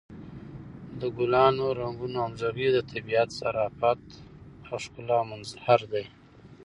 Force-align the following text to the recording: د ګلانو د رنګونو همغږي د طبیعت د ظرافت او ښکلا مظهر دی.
د 0.99 1.01
ګلانو 1.17 1.65
د 1.71 1.75
رنګونو 1.79 2.17
همغږي 2.25 2.69
د 2.73 2.77
طبیعت 2.91 3.29
د 3.31 3.35
ظرافت 3.39 4.01
او 4.69 4.75
ښکلا 4.83 5.19
مظهر 5.31 5.81
دی. 5.91 6.05